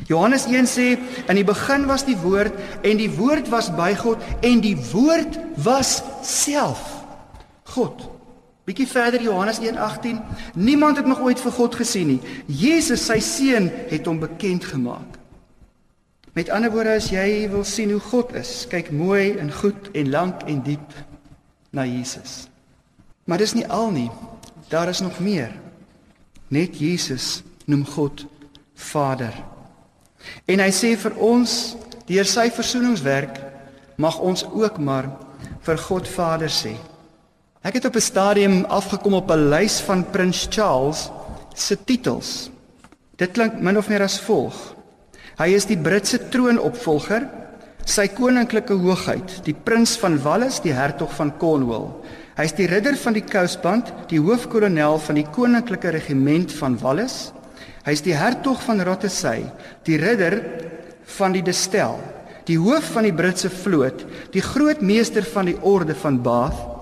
Johannes 0.09 0.45
1 0.51 0.67
sê 0.67 0.87
in 1.31 1.39
die 1.39 1.47
begin 1.47 1.87
was 1.89 2.03
die 2.05 2.17
woord 2.19 2.53
en 2.85 2.99
die 2.99 3.09
woord 3.15 3.47
was 3.49 3.71
by 3.73 3.93
God 3.97 4.21
en 4.45 4.59
die 4.61 4.75
woord 4.91 5.39
was 5.63 6.01
self 6.21 6.83
God. 7.73 8.14
Bietjie 8.65 8.87
verder 8.87 9.21
Johannes 9.21 9.59
1:18 9.59 10.21
Niemand 10.53 10.97
het 10.97 11.05
nog 11.05 11.19
ooit 11.21 11.39
vir 11.39 11.51
God 11.51 11.75
gesien 11.75 12.07
nie. 12.07 12.21
Jesus 12.45 13.05
sy 13.05 13.19
seun 13.19 13.69
het 13.89 14.05
hom 14.05 14.19
bekend 14.19 14.65
gemaak. 14.65 15.19
Met 16.33 16.49
ander 16.49 16.71
woorde 16.71 16.95
as 16.97 17.09
jy 17.13 17.45
wil 17.49 17.63
sien 17.63 17.91
hoe 17.91 17.99
God 17.99 18.33
is, 18.35 18.65
kyk 18.67 18.89
mooi 18.91 19.37
en 19.37 19.53
goed 19.53 19.91
en 19.93 20.09
lank 20.09 20.41
en 20.49 20.61
diep 20.65 20.97
na 21.71 21.85
Jesus. 21.85 22.47
Maar 23.23 23.37
dis 23.37 23.53
nie 23.53 23.67
al 23.67 23.91
nie. 23.91 24.09
Daar 24.67 24.89
is 24.89 24.99
nog 24.99 25.19
meer. 25.19 25.53
Net 26.47 26.79
Jesus 26.79 27.43
noem 27.65 27.85
God 27.85 28.25
Vader. 28.73 29.33
En 30.45 30.59
hy 30.59 30.71
sê 30.73 30.95
vir 30.97 31.15
ons 31.21 31.75
deur 32.09 32.27
sy 32.27 32.49
versoeningswerk 32.51 33.39
mag 33.95 34.19
ons 34.19 34.43
ook 34.51 34.77
maar 34.77 35.07
vir 35.65 35.77
God 35.87 36.07
Vader 36.07 36.51
sê. 36.51 36.75
Ek 37.65 37.79
het 37.79 37.85
op 37.85 37.95
'n 37.97 38.09
stadium 38.13 38.65
afgekom 38.69 39.13
op 39.13 39.31
'n 39.31 39.49
lys 39.49 39.79
van 39.79 40.09
Prins 40.09 40.47
Charles 40.49 41.09
se 41.53 41.83
titels. 41.83 42.51
Dit 43.15 43.31
klink 43.31 43.59
min 43.59 43.77
of 43.77 43.89
meer 43.89 44.01
as 44.01 44.19
volg: 44.19 44.75
Hy 45.37 45.47
is 45.47 45.65
die 45.65 45.77
Britse 45.77 46.29
troonopvolger, 46.29 47.27
sy 47.85 48.07
koninklike 48.07 48.73
hoogheid, 48.73 49.43
die 49.43 49.55
prins 49.63 49.97
van 49.97 50.21
Wales, 50.21 50.59
die 50.61 50.73
hertog 50.73 51.15
van 51.15 51.37
Cornwall. 51.37 51.89
Hy 52.37 52.43
is 52.43 52.53
die 52.53 52.67
ridder 52.67 52.97
van 52.97 53.13
die 53.13 53.23
Kousband, 53.23 53.93
die 54.07 54.19
hoofkolonel 54.19 54.99
van 54.99 55.15
die 55.15 55.27
koninklike 55.31 55.89
regiment 55.89 56.51
van 56.51 56.79
Wales. 56.79 57.31
Hy 57.83 57.91
is 57.91 58.01
die 58.01 58.15
hertog 58.15 58.61
van 58.61 58.81
Rothesay, 58.81 59.51
die 59.83 59.97
ridder 59.97 60.43
van 61.03 61.31
die 61.31 61.41
Destel, 61.41 61.99
die 62.43 62.57
hoof 62.57 62.91
van 62.91 63.03
die 63.03 63.13
Britse 63.13 63.49
vloot, 63.49 64.05
die 64.31 64.41
groot 64.41 64.81
meester 64.81 65.23
van 65.23 65.45
die 65.45 65.57
orde 65.61 65.95
van 65.95 66.21
Bath. 66.21 66.74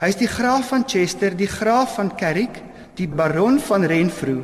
Hy 0.00 0.08
is 0.08 0.16
die 0.16 0.30
graaf 0.30 0.70
van 0.72 0.86
Chester, 0.88 1.34
die 1.36 1.48
graaf 1.50 1.98
van 1.98 2.08
Carrick, 2.16 2.62
die 2.96 3.08
baron 3.08 3.58
van 3.60 3.84
Renfrew. 3.84 4.40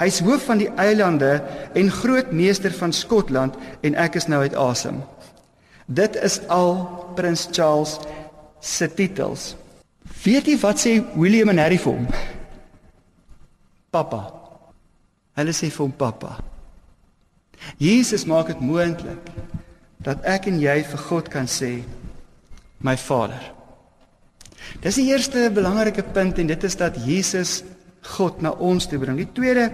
Hy 0.00 0.08
is 0.08 0.22
hoof 0.24 0.46
van 0.48 0.60
die 0.60 0.70
eilande 0.80 1.38
en 1.76 1.92
groot 1.92 2.32
meester 2.32 2.72
van 2.72 2.92
Skotland 2.96 3.56
en 3.84 3.96
ek 4.00 4.16
is 4.20 4.28
nou 4.28 4.40
uit 4.44 4.56
asem. 4.56 5.02
Dit 5.86 6.16
is 6.24 6.40
al 6.52 6.80
prins 7.16 7.46
Charles 7.52 7.98
se 8.60 8.88
titels. 8.88 9.54
Weet 10.24 10.48
jy 10.48 10.56
wat 10.60 10.80
sê 10.80 10.96
William 11.14 11.52
en 11.52 11.60
Harry 11.60 11.78
vir 11.80 11.98
hom? 11.98 12.08
Papa. 13.92 14.22
Hulle 15.36 15.52
sê 15.56 15.68
vir 15.68 15.84
hom 15.84 15.92
pappa. 15.92 16.38
Jesus 17.80 18.24
maak 18.28 18.48
dit 18.52 18.64
moontlik 18.64 19.28
dat 20.04 20.24
ek 20.28 20.48
en 20.48 20.60
jy 20.60 20.78
vir 20.88 21.04
God 21.08 21.28
kan 21.32 21.48
sê 21.50 21.78
my 22.84 22.96
Vader. 23.00 23.55
Dis 24.80 24.94
die 24.94 25.08
eerste 25.10 25.50
belangrike 25.50 26.02
punt 26.02 26.38
en 26.38 26.46
dit 26.46 26.64
is 26.64 26.76
dat 26.76 26.98
Jesus 27.04 27.62
God 28.16 28.42
na 28.42 28.50
ons 28.50 28.86
toe 28.86 28.98
bring. 28.98 29.16
Die 29.16 29.32
tweede 29.32 29.72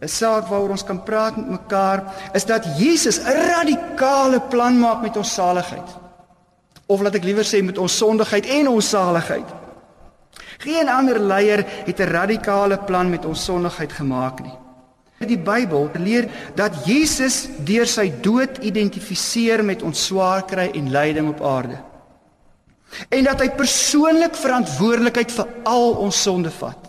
'n 0.00 0.08
saak 0.08 0.48
waaroor 0.48 0.70
ons 0.76 0.84
kan 0.84 1.02
praat 1.02 1.36
met 1.36 1.48
mekaar 1.48 2.02
is 2.34 2.44
dat 2.44 2.64
Jesus 2.78 3.18
'n 3.18 3.32
radikale 3.48 4.40
plan 4.40 4.78
maak 4.78 5.02
met 5.02 5.16
ons 5.16 5.34
saligheid. 5.34 5.88
Of 6.86 7.00
laat 7.00 7.14
ek 7.14 7.24
liewer 7.24 7.44
sê 7.44 7.64
met 7.64 7.78
ons 7.78 7.96
sondigheid 7.96 8.46
en 8.46 8.68
ons 8.68 8.88
saligheid. 8.88 9.48
Geen 10.58 10.88
ander 10.88 11.18
leier 11.18 11.64
het 11.86 12.00
'n 12.00 12.12
radikale 12.12 12.78
plan 12.78 13.10
met 13.10 13.24
ons 13.24 13.44
sondigheid 13.44 13.92
gemaak 13.92 14.42
nie. 14.42 14.54
Die 15.26 15.38
Bybel 15.38 15.90
leer 15.94 16.28
dat 16.54 16.84
Jesus 16.84 17.48
deur 17.64 17.86
sy 17.86 18.12
dood 18.20 18.58
identifiseer 18.58 19.64
met 19.64 19.82
ons 19.82 20.06
swaar 20.06 20.44
kry 20.44 20.70
en 20.74 20.90
lyding 20.90 21.28
op 21.28 21.40
aarde. 21.42 21.78
En 23.08 23.24
dat 23.26 23.40
hy 23.42 23.50
persoonlik 23.58 24.36
verantwoordelikheid 24.38 25.32
vir 25.34 25.48
al 25.68 25.96
ons 26.06 26.22
sonde 26.22 26.52
vat. 26.54 26.86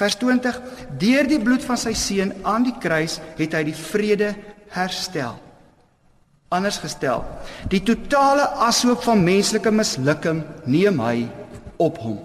Vers 0.00 0.16
20: 0.16 0.60
Deur 1.00 1.28
die 1.28 1.40
bloed 1.42 1.64
van 1.66 1.78
sy 1.80 1.92
seun 1.98 2.32
aan 2.42 2.64
die 2.66 2.76
kruis 2.80 3.18
het 3.38 3.54
hy 3.56 3.64
die 3.68 3.76
vrede 3.76 4.34
herstel. 4.74 5.36
Anders 6.50 6.80
gestel, 6.82 7.22
die 7.70 7.82
totale 7.86 8.48
ashoop 8.66 9.04
van 9.06 9.22
menslike 9.22 9.70
mislukking 9.70 10.42
neem 10.66 10.98
hy 11.04 11.28
op 11.78 12.00
hom. 12.02 12.18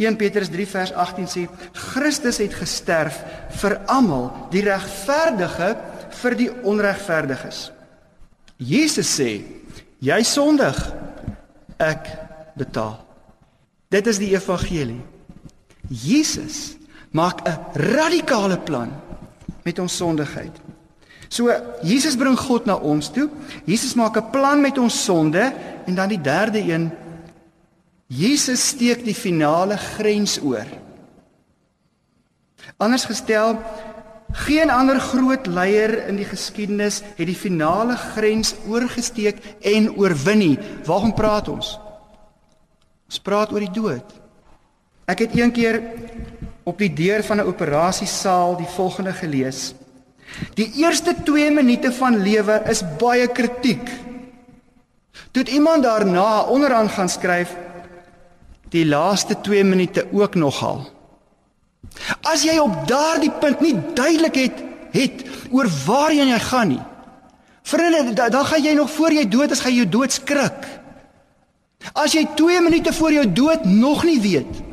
1 0.00 0.16
Petrus 0.20 0.48
3 0.52 0.66
vers 0.68 0.92
18 0.96 1.28
sê 1.28 1.44
Christus 1.76 2.40
het 2.40 2.54
gesterf 2.56 3.18
vir 3.60 3.76
almal, 3.88 4.30
die 4.52 4.64
regverdige 4.64 5.74
vir 6.20 6.36
die 6.36 6.48
onregverdiges. 6.64 7.68
Jesus 8.60 9.08
sê, 9.16 9.30
jy 10.04 10.20
sondig, 10.24 10.76
ek 11.80 12.10
betaal. 12.58 12.98
Dit 13.90 14.06
is 14.06 14.20
die 14.22 14.34
evangelie. 14.36 15.00
Jesus 15.88 16.76
maak 17.10 17.42
'n 17.42 17.58
radikale 17.74 18.58
plan 18.58 18.92
met 19.64 19.78
ons 19.78 19.96
sondigheid. 19.96 20.60
So 21.28 21.50
Jesus 21.82 22.16
bring 22.16 22.38
God 22.38 22.66
na 22.66 22.74
ons 22.74 23.10
toe. 23.10 23.28
Jesus 23.64 23.94
maak 23.94 24.16
'n 24.16 24.30
plan 24.30 24.60
met 24.60 24.78
ons 24.78 25.04
sonde 25.04 25.52
en 25.86 25.94
dan 25.94 26.08
die 26.08 26.20
derde 26.20 26.58
een 26.58 26.90
Jesus 28.06 28.68
steek 28.68 29.04
die 29.04 29.14
finale 29.14 29.76
grens 29.76 30.40
oor. 30.42 30.66
Anders 32.76 33.04
gestel, 33.04 33.58
geen 34.32 34.70
ander 34.70 35.00
groot 35.00 35.46
leier 35.46 36.06
in 36.08 36.16
die 36.16 36.28
geskiedenis 36.28 37.02
het 37.16 37.26
die 37.26 37.36
finale 37.36 37.96
grens 37.96 38.54
oorgesteek 38.68 39.40
en 39.60 39.90
oorwin 39.96 40.38
nie. 40.38 40.58
Waarom 40.86 41.14
praat 41.14 41.48
ons? 41.48 41.78
Ons 43.10 43.18
praat 43.18 43.52
oor 43.52 43.64
die 43.64 43.74
dood. 43.74 44.14
Ek 45.10 45.24
het 45.24 45.34
een 45.34 45.52
keer 45.52 45.80
op 46.62 46.78
die 46.78 46.92
deur 46.94 47.24
van 47.26 47.40
'n 47.40 47.48
operasiesaal 47.50 48.56
die 48.56 48.70
volgende 48.76 49.12
gelees. 49.12 49.74
Die 50.54 50.70
eerste 50.78 51.14
2 51.24 51.50
minute 51.50 51.92
van 51.92 52.22
lewe 52.22 52.62
is 52.70 52.82
baie 52.98 53.26
kritiek. 53.26 53.90
Toe 55.30 55.44
iemand 55.44 55.82
daarna 55.82 56.42
onderaan 56.42 56.88
gaan 56.88 57.08
skryf 57.08 57.56
die 58.68 58.86
laaste 58.86 59.40
2 59.40 59.64
minute 59.64 60.06
ook 60.12 60.34
nogal. 60.34 60.99
As 62.26 62.44
jy 62.44 62.58
op 62.60 62.86
daardie 62.88 63.32
punt 63.40 63.60
nie 63.60 63.74
duidelik 63.94 64.34
het 64.34 64.66
het 64.90 65.24
oor 65.54 65.68
waarheen 65.86 66.32
jy 66.32 66.38
gaan 66.42 66.72
nie. 66.74 66.82
Vriende, 67.62 68.12
dan 68.30 68.46
gaan 68.46 68.62
jy 68.62 68.72
nog 68.74 68.90
voor 68.90 69.14
jy 69.14 69.28
dood 69.28 69.52
is, 69.54 69.62
gaan 69.62 69.74
jy 69.74 69.86
dood 69.86 70.12
skrik. 70.12 70.66
As 71.92 72.14
jy 72.14 72.26
2 72.36 72.60
minute 72.60 72.92
voor 72.92 73.12
jou 73.12 73.26
dood 73.32 73.64
nog 73.64 74.04
nie 74.04 74.20
weet 74.20 74.66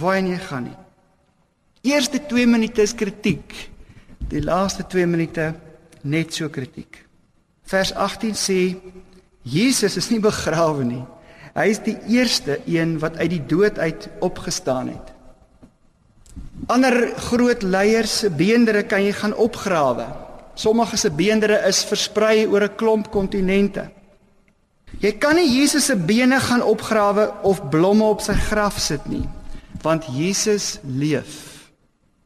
waarheen 0.00 0.30
jy 0.32 0.38
gaan 0.40 0.64
nie. 0.64 0.76
Eerste 1.92 2.20
2 2.28 2.46
minute 2.46 2.82
is 2.82 2.94
kritiek. 2.96 3.52
Die 4.30 4.42
laaste 4.44 4.86
2 4.86 5.06
minute 5.06 5.50
net 6.02 6.34
so 6.34 6.48
kritiek. 6.48 7.02
Vers 7.68 7.92
18 7.92 8.36
sê 8.36 8.58
Jesus 9.42 9.96
is 9.96 10.08
nie 10.10 10.20
begrawe 10.20 10.84
nie. 10.84 11.04
Hy 11.56 11.66
is 11.72 11.80
die 11.84 11.96
eerste 12.08 12.60
een 12.68 12.98
wat 13.02 13.16
uit 13.20 13.30
die 13.32 13.44
dood 13.50 13.78
uit 13.78 14.08
opgestaan 14.24 14.92
het. 14.92 15.12
Ander 16.70 17.12
groot 17.18 17.62
leiers 17.62 18.12
se 18.22 18.28
beendere 18.30 18.84
kan 18.86 19.02
jy 19.02 19.12
gaan 19.12 19.34
opgrawe. 19.34 20.06
Sommige 20.54 20.96
se 20.96 21.10
beendere 21.10 21.58
is 21.66 21.82
versprei 21.84 22.46
oor 22.46 22.62
'n 22.62 22.76
klomp 22.76 23.10
kontinente. 23.10 23.90
Jy 24.98 25.12
kan 25.18 25.34
nie 25.34 25.48
Jesus 25.48 25.84
se 25.84 25.96
bene 25.96 26.40
gaan 26.40 26.62
opgrawe 26.62 27.32
of 27.42 27.68
blomme 27.70 28.04
op 28.04 28.20
sy 28.20 28.34
graf 28.34 28.78
sit 28.78 29.06
nie, 29.06 29.28
want 29.82 30.04
Jesus 30.10 30.78
leef. 30.82 31.70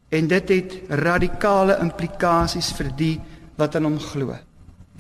En 0.09 0.27
dit 0.27 0.49
het 0.49 0.73
radikale 0.89 1.79
implikasies 1.81 2.73
vir 2.73 2.91
die 2.97 3.21
wat 3.57 3.77
aan 3.77 3.85
hom 3.85 3.99
glo. 3.99 4.37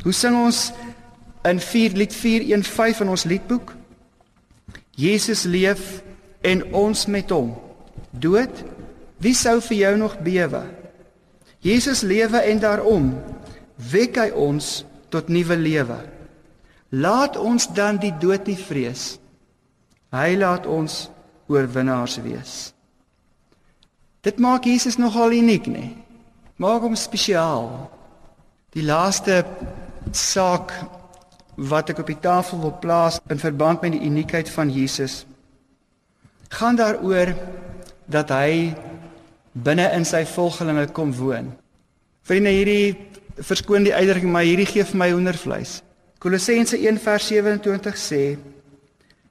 Hoe 0.02 0.12
sing 0.12 0.36
ons 0.36 0.72
in 1.44 1.60
4 1.60 1.96
lied 1.96 2.14
415 2.14 3.04
in 3.04 3.10
ons 3.10 3.24
liedboek? 3.24 3.74
Jesus 4.90 5.42
leef 5.42 6.02
en 6.40 6.64
ons 6.72 7.06
met 7.06 7.30
hom. 7.30 7.54
Dood, 8.10 8.64
wie 9.24 9.34
sou 9.36 9.58
vir 9.70 9.78
jou 9.78 9.94
nog 9.98 10.18
bewe? 10.20 10.62
Jesus 11.64 12.02
lewe 12.04 12.42
en 12.44 12.60
daarom 12.60 13.08
wek 13.90 14.18
hy 14.20 14.28
ons 14.36 14.84
tot 15.08 15.30
nuwe 15.32 15.56
lewe. 15.56 15.96
Laat 16.94 17.38
ons 17.40 17.66
dan 17.74 17.96
die 17.98 18.12
dood 18.20 18.46
nie 18.46 18.58
vrees. 18.58 19.16
Hy 20.14 20.36
laat 20.38 20.68
ons 20.68 21.08
oorwinnaars 21.50 22.20
wees. 22.22 22.52
Dit 24.24 24.38
maak 24.40 24.68
Jesus 24.68 24.96
nogal 25.00 25.34
uniek, 25.36 25.66
nê? 25.68 25.90
Maak 26.60 26.84
hom 26.86 26.94
spesiaal. 26.96 27.66
Die 28.76 28.84
laaste 28.84 29.42
saak 30.12 30.72
wat 31.56 31.90
ek 31.90 32.00
op 32.02 32.08
die 32.10 32.20
tafel 32.20 32.60
wil 32.62 32.74
plaas 32.82 33.20
in 33.30 33.40
verband 33.40 33.82
met 33.84 33.94
die 33.96 34.06
uniekheid 34.06 34.50
van 34.50 34.70
Jesus 34.72 35.22
gaan 36.54 36.76
daaroor 36.78 37.34
dat 38.06 38.30
hy 38.30 38.74
binne 39.54 39.86
in 39.94 40.04
sy 40.06 40.24
volgelinge 40.26 40.88
kom 40.94 41.12
woon. 41.14 41.52
Vriende, 42.26 42.50
hierdie 42.50 42.96
verskoon 43.44 43.86
die 43.86 43.94
uitdrukking, 43.94 44.32
maar 44.32 44.46
hierdie 44.46 44.68
gee 44.68 44.84
vir 44.86 44.98
my 44.98 45.10
hoendervleis. 45.12 45.80
Kolossense 46.22 46.78
1:27 46.78 47.98
sê 48.00 48.22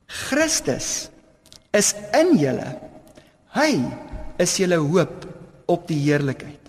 Christus 0.08 1.10
is 1.74 1.94
in 2.14 2.38
julle. 2.38 2.76
Hy 3.56 3.82
is 4.38 4.58
julle 4.58 4.78
hoop 4.78 5.26
op 5.68 5.88
die 5.88 6.00
heerlikheid. 6.06 6.60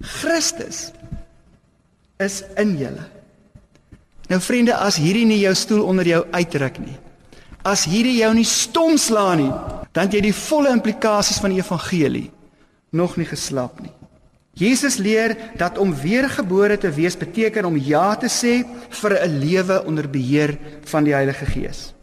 Christus 0.00 0.90
is 2.20 2.42
in 2.58 2.76
julle. 2.78 3.06
Nou 4.28 4.40
vriende, 4.40 4.74
as 4.74 4.96
hierdie 4.96 5.26
nie 5.26 5.40
jou 5.42 5.54
stoel 5.54 5.82
onder 5.84 6.06
jou 6.06 6.20
uitdruk 6.32 6.78
nie. 6.78 6.98
As 7.64 7.84
hierdie 7.84 8.18
jou 8.20 8.32
nie 8.34 8.46
stom 8.48 8.96
slaan 8.98 9.42
nie, 9.42 9.52
dan 9.92 10.10
jy 10.10 10.20
die 10.24 10.34
volle 10.36 10.72
implikasies 10.72 11.40
van 11.40 11.52
die 11.52 11.60
evangelie 11.60 12.30
nog 12.92 13.16
nie 13.16 13.26
geslap 13.26 13.80
nie. 13.80 13.92
Jesus 14.52 14.98
leer 15.00 15.32
dat 15.56 15.78
om 15.80 15.94
weergebore 15.96 16.76
te 16.78 16.90
wees 16.92 17.16
beteken 17.16 17.64
om 17.64 17.76
ja 17.80 18.12
te 18.20 18.28
sê 18.28 18.60
vir 19.00 19.12
'n 19.16 19.38
lewe 19.38 19.84
onder 19.84 20.10
beheer 20.10 20.58
van 20.84 21.04
die 21.04 21.14
Heilige 21.14 21.46
Gees. 21.46 21.94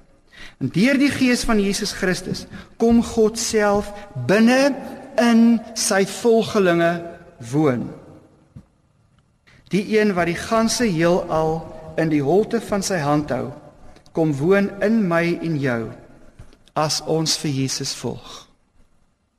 En 0.60 0.67
deur 0.67 0.97
die 0.97 1.12
Gees 1.12 1.43
van 1.43 1.62
Jesus 1.62 1.91
Christus 1.91 2.45
kom 2.78 3.04
God 3.04 3.38
self 3.39 3.93
binne 4.28 4.75
in 5.17 5.62
sy 5.73 6.06
volgelinge 6.06 7.04
woon. 7.52 7.89
Die 9.69 9.99
een 9.99 10.13
wat 10.13 10.25
die 10.25 10.36
ganse 10.36 10.84
heelal 10.84 11.63
in 11.97 12.10
die 12.10 12.23
holte 12.23 12.62
van 12.62 12.84
sy 12.84 12.97
hand 12.97 13.30
hou, 13.30 13.52
kom 14.12 14.34
woon 14.34 14.71
in 14.82 15.08
my 15.08 15.38
en 15.41 15.60
jou 15.60 15.91
as 16.73 17.02
ons 17.06 17.38
vir 17.38 17.52
Jesus 17.52 17.93
volg. 17.95 18.48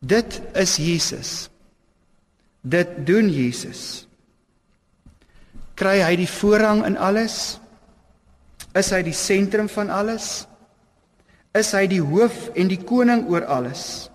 Dit 0.01 0.41
is 0.57 0.77
Jesus. 0.81 1.49
Dit 2.61 3.05
doen 3.07 3.29
Jesus. 3.29 4.07
Kry 5.77 6.01
hy 6.01 6.15
die 6.21 6.29
voorrang 6.29 6.83
in 6.89 6.97
alles? 7.01 7.61
Is 8.77 8.91
hy 8.93 9.03
die 9.05 9.17
sentrum 9.17 9.69
van 9.69 9.93
alles? 9.93 10.47
Is 11.57 11.73
hy 11.77 11.87
die 11.91 12.03
hoof 12.05 12.51
en 12.55 12.69
die 12.71 12.81
koning 12.81 13.27
oor 13.29 13.45
alles? 13.51 14.09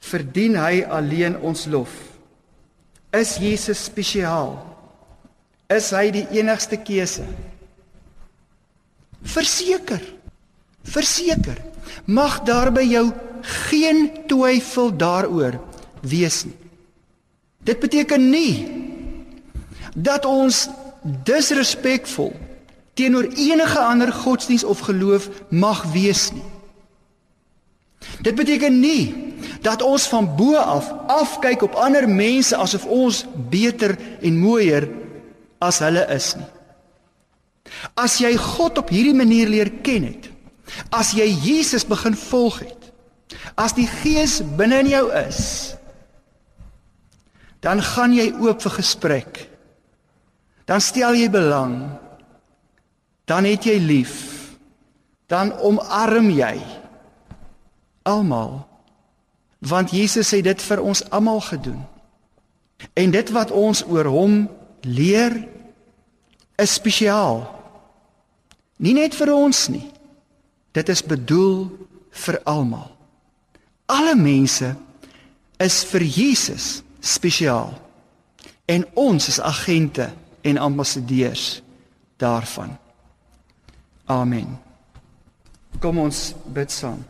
Verdien 0.00 0.56
hy 0.58 0.82
alleen 0.88 1.36
ons 1.44 1.66
lof? 1.70 1.92
Is 3.16 3.36
Jesus 3.40 3.84
spesiaal? 3.88 4.56
Is 5.70 5.90
hy 5.94 6.08
die 6.14 6.26
enigste 6.40 6.80
keuse? 6.82 7.24
Verseker. 9.22 10.02
Verseker. 10.88 11.60
Mag 12.08 12.40
daar 12.48 12.72
by 12.74 12.84
jou 12.88 13.06
geen 13.42 14.10
twyfel 14.26 14.96
daaroor 14.96 15.60
wees 16.00 16.44
nie. 16.44 16.56
Dit 17.64 17.80
beteken 17.80 18.30
nie 18.30 18.68
dat 19.94 20.24
ons 20.24 20.68
disrespekvol 21.24 22.32
teenoor 22.94 23.28
enige 23.36 23.78
ander 23.78 24.12
godsdiens 24.12 24.64
of 24.64 24.80
geloof 24.88 25.28
mag 25.48 25.84
wees 25.92 26.30
nie. 26.32 26.46
Dit 28.20 28.34
beteken 28.34 28.80
nie 28.80 29.14
dat 29.60 29.82
ons 29.82 30.08
van 30.08 30.28
bo 30.36 30.56
af 30.56 30.88
afkyk 31.06 31.62
op 31.62 31.76
ander 31.76 32.08
mense 32.08 32.56
asof 32.56 32.86
ons 32.86 33.24
beter 33.52 33.96
en 34.20 34.40
mooier 34.40 34.88
as 35.60 35.80
hulle 35.84 36.04
is 36.14 36.34
nie. 36.36 36.48
As 37.94 38.18
jy 38.20 38.32
God 38.40 38.80
op 38.80 38.88
hierdie 38.92 39.16
manier 39.16 39.48
leer 39.48 39.70
ken 39.84 40.08
het, 40.08 40.30
as 40.90 41.12
jy 41.16 41.28
Jesus 41.44 41.84
begin 41.86 42.16
volg 42.16 42.62
het, 42.64 42.79
as 43.54 43.74
die 43.76 43.88
Gees 43.88 44.40
binne 44.56 44.80
in 44.84 44.90
jou 44.90 45.06
is, 45.14 45.74
dan 47.60 47.82
gaan 47.84 48.14
jy 48.16 48.30
oop 48.40 48.62
vir 48.64 48.76
gesprek. 48.78 49.40
Dan 50.64 50.80
stel 50.80 51.16
jy 51.18 51.28
belang. 51.30 51.76
Dan 53.28 53.44
het 53.44 53.66
jy 53.68 53.76
lief. 53.82 54.14
Dan 55.28 55.52
omarm 55.60 56.30
jy 56.32 56.56
almal. 58.08 58.64
Want 59.60 59.92
Jesus 59.92 60.30
het 60.32 60.46
dit 60.48 60.62
vir 60.62 60.80
ons 60.80 61.04
almal 61.10 61.40
gedoen. 61.44 61.82
En 62.96 63.10
dit 63.12 63.30
wat 63.36 63.50
ons 63.52 63.84
oor 63.84 64.08
hom 64.08 64.46
leer 64.80 65.36
is 66.56 66.74
spesiaal. 66.74 67.44
Nie 68.80 68.96
net 68.96 69.14
vir 69.14 69.34
ons 69.34 69.66
nie. 69.68 69.84
Dit 70.72 70.88
is 70.88 71.04
bedoel 71.04 71.68
vir 72.24 72.40
almal. 72.48 72.89
Alle 73.90 74.14
mense 74.14 74.74
is 75.58 75.82
vir 75.90 76.04
Jesus 76.06 76.82
spesiaal. 77.02 77.74
En 78.70 78.86
ons 78.94 79.28
is 79.28 79.40
agente 79.42 80.06
en 80.46 80.58
ambassadeurs 80.62 81.62
daarvan. 82.22 82.76
Amen. 84.06 84.58
Kom 85.82 85.98
ons 85.98 86.30
bid 86.54 86.70
saam. 86.70 87.02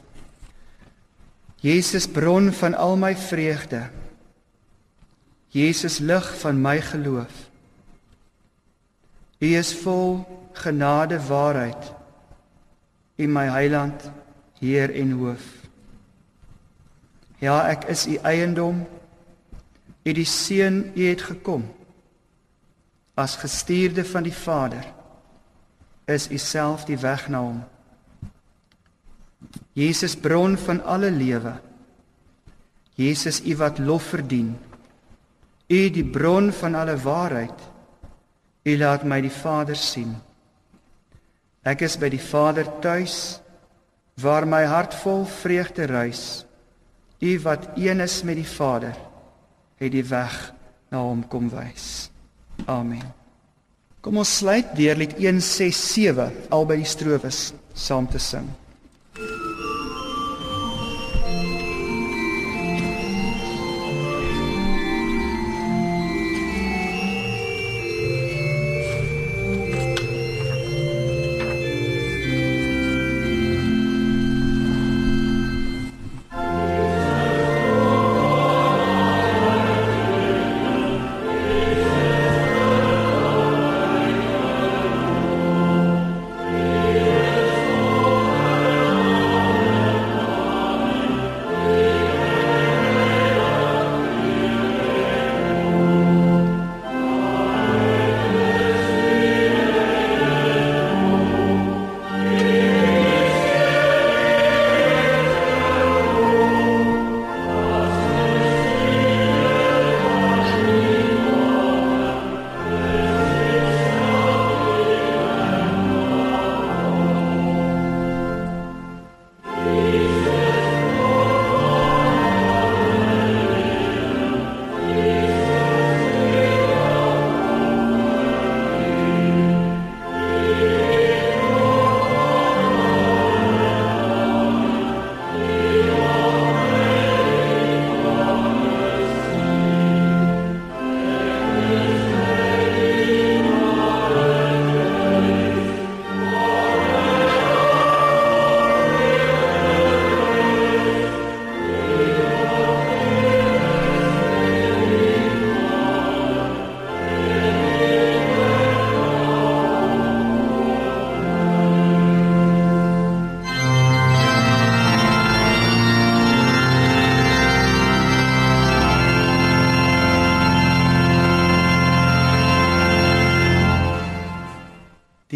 Jesus 1.60 2.08
bron 2.08 2.48
van 2.52 2.74
al 2.74 2.96
my 2.96 3.12
vreugde. 3.16 3.82
Jesus 5.52 5.98
lig 5.98 6.24
van 6.40 6.60
my 6.60 6.78
geloof. 6.80 7.48
U 9.40 9.48
is 9.56 9.74
vol 9.82 10.22
genade 10.52 11.20
waarheid. 11.28 11.92
U 13.16 13.26
my 13.28 13.48
heiland, 13.52 14.10
Heer 14.60 14.92
en 14.94 15.10
hoof. 15.16 15.59
Ja, 17.40 17.62
ek 17.68 17.88
is 17.88 18.06
u 18.06 18.18
eiendom. 18.22 18.84
U 20.04 20.12
die 20.12 20.28
seun, 20.28 20.90
u 20.94 21.04
het 21.08 21.22
gekom 21.22 21.64
as 23.20 23.36
gestuurde 23.36 24.04
van 24.04 24.24
die 24.24 24.34
Vader. 24.34 24.86
Is 26.08 26.30
u 26.30 26.38
self 26.38 26.86
die 26.88 26.98
weg 26.98 27.28
na 27.28 27.42
hom. 27.44 27.60
Jesus 29.76 30.16
bron 30.16 30.56
van 30.58 30.82
alle 30.84 31.10
lewe. 31.10 31.52
Jesus 32.96 33.40
u 33.44 33.56
wat 33.56 33.78
lof 33.78 34.10
verdien. 34.14 34.56
U 35.68 35.80
die 35.90 36.04
bron 36.04 36.50
van 36.52 36.74
alle 36.74 36.96
waarheid. 36.96 37.68
U 38.64 38.76
laat 38.76 39.04
my 39.04 39.20
die 39.20 39.32
Vader 39.32 39.76
sien. 39.76 40.16
Ek 41.62 41.84
is 41.84 41.96
by 42.00 42.08
die 42.12 42.20
Vader 42.20 42.66
tuis 42.80 43.40
waar 44.20 44.46
my 44.48 44.64
hart 44.68 44.96
vol 45.04 45.24
vreugde 45.24 45.86
ruis. 45.88 46.44
U 47.20 47.40
wat 47.40 47.68
een 47.76 48.00
is 48.00 48.22
met 48.22 48.34
die 48.40 48.48
Vader 48.48 48.96
het 49.76 49.92
die 49.92 50.04
weg 50.04 50.54
na 50.88 51.00
hom 51.04 51.20
kom 51.28 51.48
wys. 51.52 52.10
Amen. 52.64 53.04
Kom 54.00 54.16
ons 54.20 54.36
sluit 54.40 54.72
deur 54.76 54.96
lied 54.96 55.12
167 55.18 56.32
albei 56.48 56.80
strofes 56.88 57.50
saam 57.76 58.08
te 58.08 58.18
sing. 58.18 58.48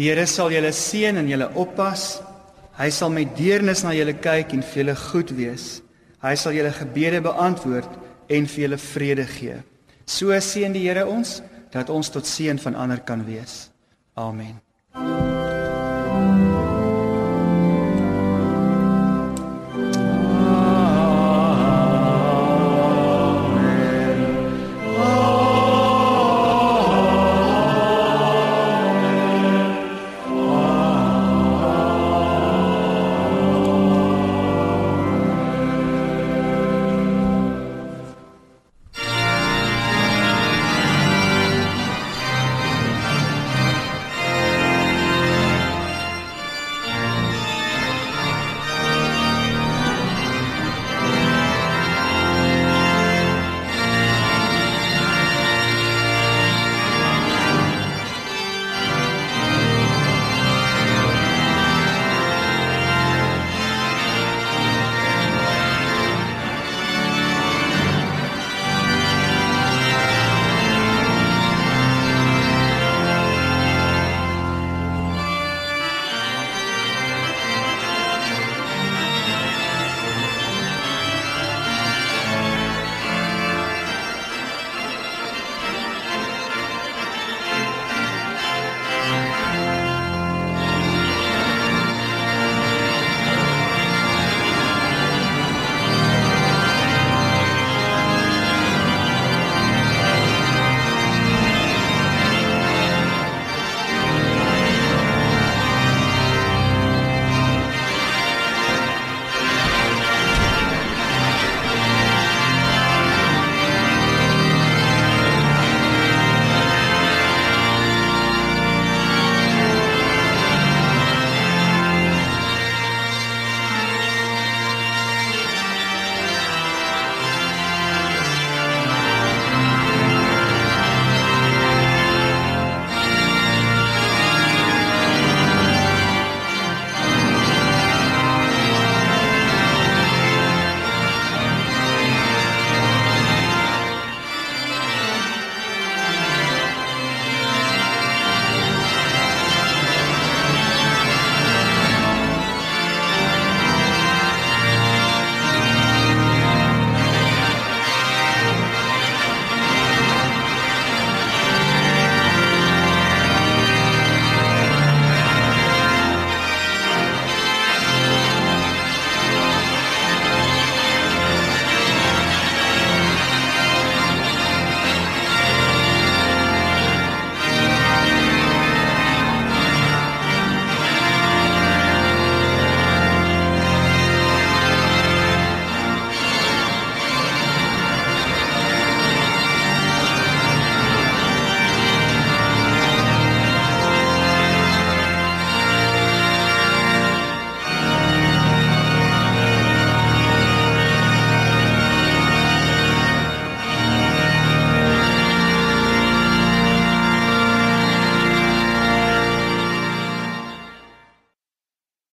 Die 0.05 0.11
Here 0.11 0.27
sal 0.29 0.51
julle 0.53 0.69
seën 0.69 1.17
en 1.17 1.25
julle 1.25 1.47
oppas. 1.57 2.19
Hy 2.77 2.91
sal 2.93 3.09
met 3.09 3.31
deernis 3.33 3.79
na 3.81 3.89
julle 3.97 4.13
kyk 4.21 4.51
en 4.53 4.61
vir 4.61 4.77
julle 4.83 4.93
goed 5.01 5.31
wees. 5.33 5.63
Hy 6.21 6.33
sal 6.37 6.53
julle 6.53 6.69
gebede 6.77 7.23
beantwoord 7.25 7.95
en 8.37 8.45
vir 8.51 8.63
julle 8.67 8.79
vrede 8.83 9.25
gee. 9.31 9.55
So 10.05 10.29
seën 10.29 10.77
die 10.77 10.83
Here 10.85 11.07
ons 11.09 11.39
dat 11.73 11.89
ons 11.89 12.13
tot 12.13 12.29
seën 12.29 12.61
van 12.67 12.77
ander 12.85 13.01
kan 13.01 13.25
wees. 13.25 13.71
Amen. 14.13 14.64